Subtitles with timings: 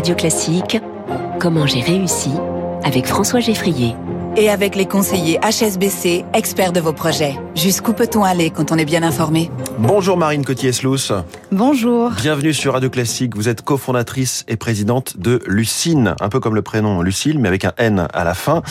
[0.00, 0.80] Radio Classique,
[1.40, 2.30] Comment j'ai réussi
[2.84, 3.94] avec François Geffrier
[4.36, 7.36] et avec les conseillers HSBC, experts de vos projets.
[7.54, 9.50] Jusqu'où peut-on aller quand on est bien informé?
[9.78, 11.12] Bonjour Marine Cotier-Slous.
[11.52, 12.10] Bonjour.
[12.10, 13.36] Bienvenue sur Radio Classique.
[13.36, 17.64] Vous êtes cofondatrice et présidente de Lucine, un peu comme le prénom Lucille, mais avec
[17.64, 18.62] un N à la fin.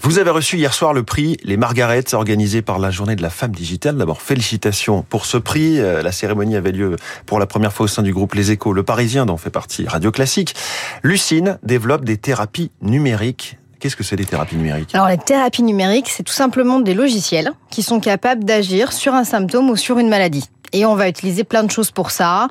[0.00, 3.30] Vous avez reçu hier soir le prix Les Margarettes, organisé par la Journée de la
[3.30, 3.96] Femme Digitale.
[3.96, 5.80] D'abord, félicitations pour ce prix.
[5.80, 8.72] Euh, la cérémonie avait lieu pour la première fois au sein du groupe Les Échos,
[8.72, 10.54] le Parisien, dont fait partie Radio Classique.
[11.02, 14.94] Lucine développe des thérapies numériques Qu'est-ce que c'est des thérapies numériques?
[14.94, 19.24] Alors les thérapies numériques, c'est tout simplement des logiciels qui sont capables d'agir sur un
[19.24, 20.48] symptôme ou sur une maladie.
[20.72, 22.48] Et on va utiliser plein de choses pour ça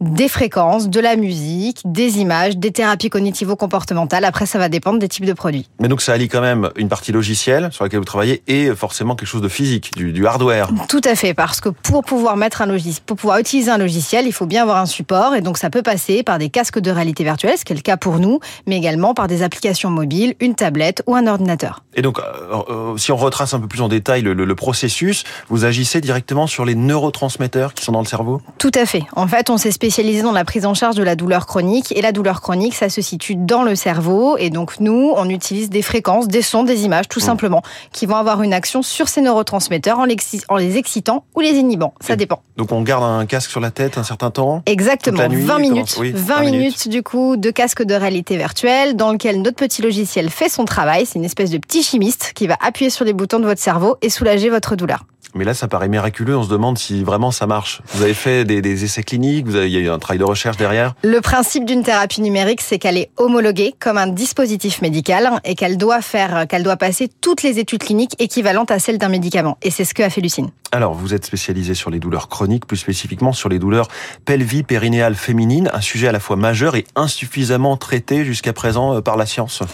[0.00, 4.24] des fréquences, de la musique, des images, des thérapies cognitivo-comportementales.
[4.24, 5.68] Après, ça va dépendre des types de produits.
[5.78, 9.14] Mais donc, ça allie quand même une partie logicielle sur laquelle vous travaillez et forcément
[9.14, 10.70] quelque chose de physique, du, hardware.
[10.88, 14.26] Tout à fait, parce que pour pouvoir mettre un logiciel, pour pouvoir utiliser un logiciel,
[14.26, 16.90] il faut bien avoir un support et donc ça peut passer par des casques de
[16.90, 20.34] réalité virtuelle, ce qui est le cas pour nous, mais également par des applications mobiles,
[20.40, 21.82] une tablette ou un ordinateur.
[21.94, 22.22] Et donc, euh,
[22.68, 26.46] euh, si on retrace un peu plus en détail le, le processus, vous agissez directement
[26.46, 28.40] sur les neurotransmetteurs qui sont dans le cerveau?
[28.58, 29.02] Tout à fait.
[29.14, 29.89] En fait, on s'est spécialisé
[30.22, 31.92] dans la prise en charge de la douleur chronique.
[31.92, 34.36] Et la douleur chronique, ça se situe dans le cerveau.
[34.38, 37.22] Et donc, nous, on utilise des fréquences, des sons, des images, tout mmh.
[37.22, 41.94] simplement, qui vont avoir une action sur ces neurotransmetteurs en, les excitant ou les inhibant.
[42.00, 42.42] Ça dépend.
[42.56, 44.62] Donc, on garde un casque sur la tête un certain temps?
[44.66, 45.28] Exactement.
[45.28, 45.98] 20 minutes.
[45.98, 50.48] 20, minutes, du coup, de casque de réalité virtuelle dans lequel notre petit logiciel fait
[50.48, 51.06] son travail.
[51.06, 53.96] C'est une espèce de petit chimiste qui va appuyer sur les boutons de votre cerveau
[54.02, 55.04] et soulager votre douleur.
[55.34, 56.36] Mais là, ça paraît miraculeux.
[56.36, 57.82] On se demande si vraiment ça marche.
[57.94, 60.24] Vous avez fait des, essais cliniques, vous avez, il y a eu un travail de
[60.24, 60.94] recherche derrière.
[61.02, 65.76] Le principe d'une thérapie numérique, c'est qu'elle est homologuée comme un dispositif médical et qu'elle
[65.76, 69.58] doit faire, qu'elle doit passer toutes les études cliniques équivalentes à celles d'un médicament.
[69.62, 70.50] Et c'est ce que a fait Lucine.
[70.72, 73.88] Alors, vous êtes spécialisé sur les douleurs chroniques, plus spécifiquement sur les douleurs
[74.24, 79.16] pelvis-périnéales féminines, un sujet à la fois majeur et insuffisamment traité jusqu'à présent euh, par
[79.16, 79.64] la science.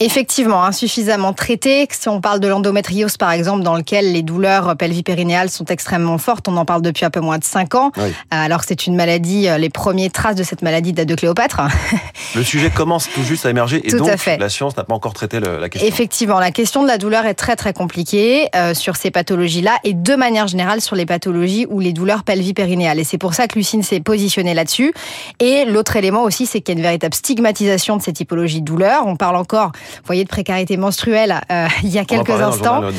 [0.00, 1.86] Effectivement, insuffisamment traité.
[1.90, 6.48] Si on parle de l'endométriose, par exemple, dans lequel les douleurs pelvipérinéales sont extrêmement fortes,
[6.48, 8.96] on en parle depuis un peu moins de 5 ans, euh, alors que c'est une
[8.96, 11.60] maladie, euh, les premières traces de cette maladie datent de Cléopâtre.
[12.34, 15.40] Le sujet commence tout juste à émerger et donc la science n'a pas encore traité
[15.40, 15.88] la question.
[15.88, 19.94] Effectivement, la question de la douleur est très très compliquée euh, sur ces pathologies-là et
[19.94, 22.98] de manière générale sur les pathologies ou les douleurs pelvipérinéales.
[22.98, 24.92] Et c'est pour ça que Lucine s'est positionnée là-dessus.
[25.40, 28.66] Et l'autre élément aussi, c'est qu'il y a une véritable stigmatisation de ces typologies de
[28.66, 29.06] douleurs.
[29.06, 32.82] On parle encore vous voyez, de précarité menstruelle euh, il y a quelques instants.
[32.82, 32.90] Euh,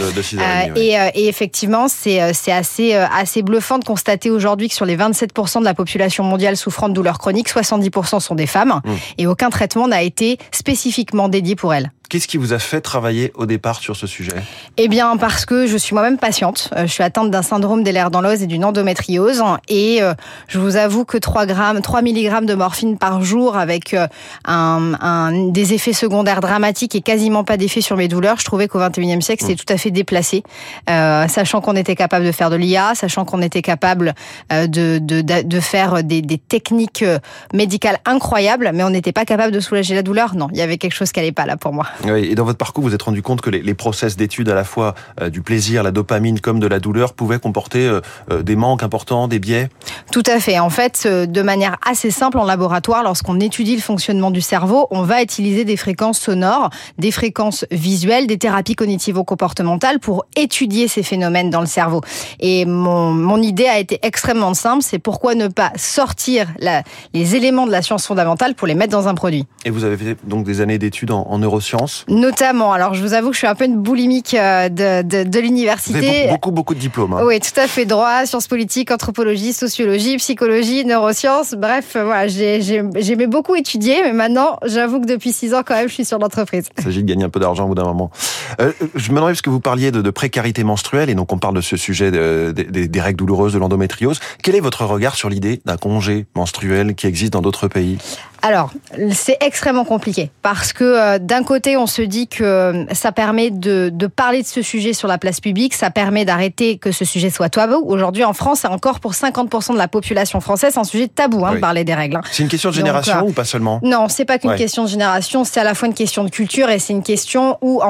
[0.75, 2.19] et, et, effectivement, c'est
[2.51, 6.89] assez, assez bluffant de constater aujourd'hui que sur les 27% de la population mondiale souffrant
[6.89, 8.91] de douleurs chroniques, 70% sont des femmes mmh.
[9.17, 11.91] et aucun traitement n'a été spécifiquement dédié pour elles.
[12.09, 14.34] Qu'est-ce qui vous a fait travailler au départ sur ce sujet?
[14.78, 16.72] Eh bien, parce que je suis moi-même patiente.
[16.75, 19.44] Euh, je suis atteinte d'un syndrome des lèvres dans l'os et d'une endométriose.
[19.68, 20.16] Et euh,
[20.47, 24.08] je vous avoue que 3 grammes, 3 mg de morphine par jour avec euh,
[24.44, 28.68] un, un, des effets secondaires dramatiques et quasiment pas d'effet sur mes douleurs, je trouvais
[28.68, 29.66] qu'au 21e siècle, c'était mmh.
[29.68, 30.41] tout à fait déplacé.
[30.90, 34.16] Euh, sachant qu'on était capable de faire de l'IA, sachant qu'on était capable
[34.50, 37.06] de, de, de faire des, des, techniques
[37.53, 40.34] médicales incroyables, mais on n'était pas capable de soulager la douleur.
[40.34, 41.86] Non, il y avait quelque chose qui n'allait pas là pour moi.
[42.05, 44.55] Oui, et dans votre parcours, vous êtes rendu compte que les, les process d'études à
[44.55, 47.99] la fois euh, du plaisir, la dopamine, comme de la douleur, pouvaient comporter euh,
[48.31, 49.69] euh, des manques importants, des biais?
[50.11, 50.59] Tout à fait.
[50.59, 55.01] En fait, de manière assez simple en laboratoire, lorsqu'on étudie le fonctionnement du cerveau, on
[55.01, 61.49] va utiliser des fréquences sonores, des fréquences visuelles, des thérapies cognitivo-comportementales pour étudier ces phénomènes
[61.49, 62.01] dans le cerveau.
[62.39, 66.83] Et mon, mon idée a été extrêmement simple, c'est pourquoi ne pas sortir la,
[67.13, 69.45] les éléments de la science fondamentale pour les mettre dans un produit.
[69.66, 72.73] Et vous avez fait donc des années d'études en, en neurosciences Notamment.
[72.73, 75.39] Alors, je vous avoue que je suis un peu une boulimique euh, de, de, de
[75.39, 76.27] l'université.
[76.29, 77.13] Beaucoup, beaucoup de diplômes.
[77.13, 77.22] Hein.
[77.23, 77.85] Oui, tout à fait.
[77.85, 81.53] Droit, sciences politiques, anthropologie, sociologie, psychologie, neurosciences.
[81.55, 85.94] Bref, voilà, j'aimais beaucoup étudier, mais maintenant, j'avoue que depuis six ans, quand même, je
[85.94, 86.69] suis sur l'entreprise.
[86.78, 88.11] Il s'agit de gagner un peu d'argent au bout d'un moment.
[88.59, 91.37] Euh, je me demandais, parce que vous parliez de, de, précarité menstruelle, et donc on
[91.37, 94.19] parle de ce sujet de, des règles douloureuses, de l'endométriose.
[94.43, 97.97] Quel est votre regard sur l'idée d'un congé menstruel qui existe dans d'autres pays?
[98.41, 98.71] Alors,
[99.11, 103.49] c'est extrêmement compliqué parce que euh, d'un côté, on se dit que euh, ça permet
[103.49, 107.03] de, de, parler de ce sujet sur la place publique, ça permet d'arrêter que ce
[107.05, 107.84] sujet soit tabou.
[107.85, 111.55] Aujourd'hui, en France, c'est encore pour 50% de la population française un sujet tabou hein,
[111.55, 112.17] de parler des règles.
[112.17, 112.22] Hein.
[112.31, 113.79] C'est une question de génération euh, ou pas seulement?
[113.84, 116.69] Non, c'est pas qu'une question de génération, c'est à la fois une question de culture
[116.69, 117.81] et c'est une question où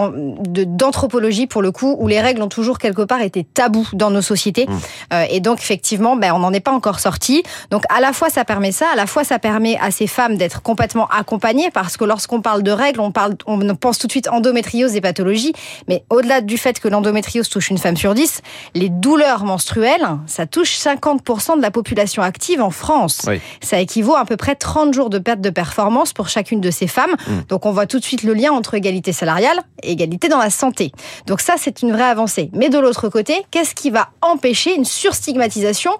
[0.51, 4.21] d'anthropologie pour le coup, où les règles ont toujours quelque part été tabous dans nos
[4.21, 4.67] sociétés.
[4.67, 5.15] Mmh.
[5.29, 7.43] et donc effectivement, ben, on n'en est pas encore sorti.
[7.71, 10.37] Donc à la fois ça permet ça, à la fois ça permet à ces femmes
[10.37, 14.11] d'être complètement accompagnées parce que lorsqu'on parle de règles, on, parle, on pense tout de
[14.11, 15.53] suite endométriose et pathologie.
[15.87, 18.41] Mais au-delà du fait que l'endométriose touche une femme sur dix,
[18.73, 23.27] les douleurs menstruelles, ça touche 50% de la population active en France.
[23.61, 26.71] Ça équivaut à, à peu près 30 jours de perte de performance pour chacune de
[26.71, 27.11] ces femmes.
[27.11, 27.31] Mmh.
[27.49, 30.49] Donc on voit tout de suite le lien entre égalité salariale et égalité dans la
[30.49, 30.91] santé.
[31.25, 32.49] Donc ça, c'est une vraie avancée.
[32.53, 35.91] Mais de l'autre côté, qu'est-ce qui va empêcher une surstigmatisation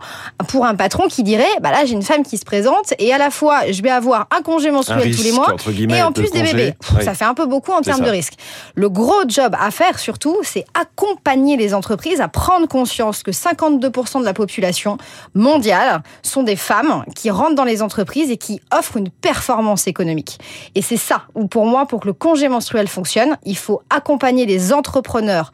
[0.47, 3.17] pour un patron qui dirait, bah là, j'ai une femme qui se présente et à
[3.17, 5.55] la fois, je vais avoir un congé menstruel tous les mois
[5.89, 6.73] et en plus des bébés.
[7.01, 8.33] Ça fait un peu beaucoup en termes de risque.
[8.75, 14.19] Le gros job à faire surtout, c'est accompagner les entreprises à prendre conscience que 52%
[14.19, 14.97] de la population
[15.33, 20.39] mondiale sont des femmes qui rentrent dans les entreprises et qui offrent une performance économique.
[20.75, 24.28] Et c'est ça où pour moi, pour que le congé menstruel fonctionne, il faut accompagner
[24.31, 25.51] les entrepreneurs,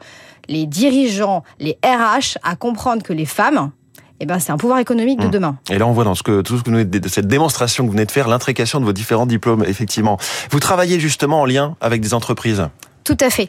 [0.48, 3.70] les dirigeants, les RH à comprendre que les femmes,
[4.20, 5.30] eh ben, c'est un pouvoir économique de mmh.
[5.30, 5.58] demain.
[5.70, 7.92] Et là, on voit dans ce que, tout ce que de cette démonstration que vous
[7.92, 10.16] venez de faire, l'intrication de vos différents diplômes, effectivement.
[10.50, 12.66] Vous travaillez justement en lien avec des entreprises?
[13.06, 13.48] Tout à fait.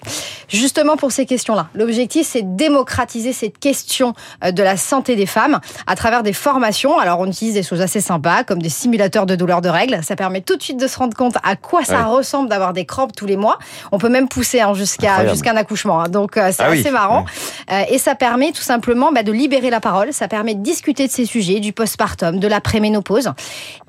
[0.50, 1.70] Justement pour ces questions-là.
[1.74, 4.14] L'objectif, c'est démocratiser cette question
[4.44, 7.00] euh, de la santé des femmes à travers des formations.
[7.00, 10.04] Alors, on utilise des choses assez sympas, comme des simulateurs de douleurs de règles.
[10.04, 12.86] Ça permet tout de suite de se rendre compte à quoi ça ressemble d'avoir des
[12.86, 13.58] crampes tous les mois.
[13.92, 16.02] On peut même pousser hein, jusqu'à jusqu'à un accouchement.
[16.02, 16.10] Hein.
[16.10, 17.26] Donc, euh, c'est ah assez marrant.
[17.72, 20.14] Euh, et ça permet tout simplement bah, de libérer la parole.
[20.14, 23.32] Ça permet de discuter de ces sujets, du postpartum, de la préménopause.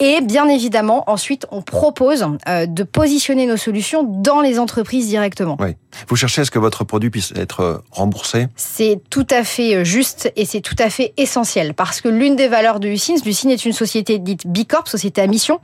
[0.01, 5.58] Et bien évidemment, ensuite, on propose de positionner nos solutions dans les entreprises directement.
[5.59, 5.77] Oui.
[6.09, 8.47] Vous cherchez à ce que votre produit puisse être euh, remboursé?
[8.57, 12.37] C'est tout à fait euh, juste et c'est tout à fait essentiel parce que l'une
[12.37, 15.61] des valeurs de Lucine, Lucine est une société dite Bicorp, société à mission,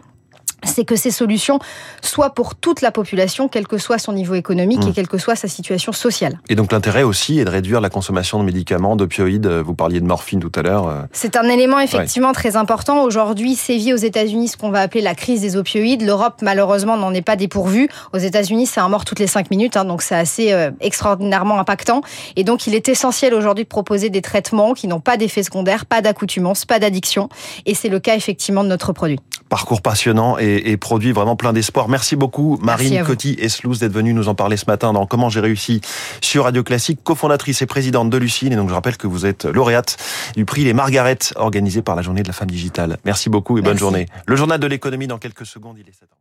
[0.65, 1.59] c'est que ces solutions
[2.03, 4.93] soient pour toute la population, quel que soit son niveau économique et mmh.
[4.93, 6.39] quelle que soit sa situation sociale.
[6.49, 9.47] Et donc l'intérêt aussi est de réduire la consommation de médicaments, d'opioïdes.
[9.47, 10.89] Vous parliez de morphine tout à l'heure.
[10.89, 11.03] Euh.
[11.13, 13.03] C'est un élément effectivement très important.
[13.03, 16.03] Aujourd'hui, sévit aux États-Unis ce qu'on va appeler la crise des opioïdes.
[16.03, 17.89] L'Europe, malheureusement, n'en est pas dépourvue.
[18.13, 21.59] Aux États-Unis, c'est un mort toutes les cinq minutes, hein, donc c'est assez euh, extraordinairement
[21.59, 22.03] impactant.
[22.37, 25.87] Et donc, il est essentiel aujourd'hui de proposer des traitements qui n'ont pas d'effets secondaires,
[25.87, 27.29] pas d'accoutumance, pas d'addiction.
[27.67, 29.19] Et c'est le cas effectivement de notre produit.
[29.49, 31.89] Parcours passionnant et et, produit vraiment plein d'espoir.
[31.89, 35.81] Merci beaucoup Marine Coty-Eslouz d'être venue nous en parler ce matin dans Comment j'ai réussi
[36.21, 38.53] sur Radio Classique, cofondatrice et présidente de Lucine.
[38.53, 39.97] Et donc je rappelle que vous êtes lauréate
[40.37, 42.99] du prix Les Margaret organisé par la Journée de la Femme Digitale.
[43.05, 44.07] Merci beaucoup et bonne journée.
[44.27, 46.15] Le journal de l'économie dans quelques secondes, il est 7 h